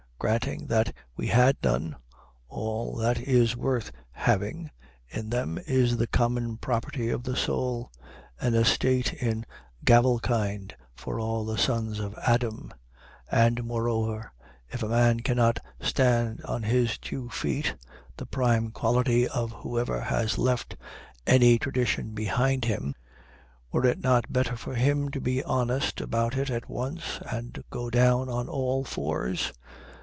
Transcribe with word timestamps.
Granting 0.21 0.67
that 0.67 0.93
we 1.15 1.25
had 1.29 1.57
none, 1.63 1.95
all 2.47 2.95
that 2.97 3.19
is 3.19 3.57
worth 3.57 3.91
having 4.11 4.69
in 5.09 5.31
them 5.31 5.57
is 5.65 5.97
the 5.97 6.05
common 6.05 6.57
property 6.57 7.09
of 7.09 7.23
the 7.23 7.35
soul, 7.35 7.91
an 8.39 8.53
estate 8.53 9.13
in 9.13 9.47
gavelkind 9.83 10.75
for 10.95 11.19
all 11.19 11.43
the 11.43 11.57
sons 11.57 11.97
of 11.97 12.13
Adam, 12.19 12.71
and, 13.31 13.63
moreover, 13.63 14.31
if 14.69 14.83
a 14.83 14.87
man 14.89 15.21
cannot 15.21 15.57
stand 15.81 16.43
on 16.45 16.61
his 16.61 16.99
two 16.99 17.27
feet 17.31 17.75
(the 18.17 18.27
prime 18.27 18.69
quality 18.69 19.27
of 19.27 19.51
whoever 19.51 20.01
has 20.01 20.37
left 20.37 20.75
any 21.25 21.57
tradition 21.57 22.11
behind 22.13 22.65
him), 22.65 22.93
were 23.71 23.87
it 23.87 23.99
not 23.99 24.31
better 24.31 24.55
for 24.55 24.75
him 24.75 25.09
to 25.09 25.19
be 25.19 25.43
honest 25.45 25.99
about 25.99 26.37
it 26.37 26.51
at 26.51 26.69
once, 26.69 27.19
and 27.31 27.63
go 27.71 27.89
down 27.89 28.29
on 28.29 28.47
all 28.47 28.83
fours? 28.85 29.51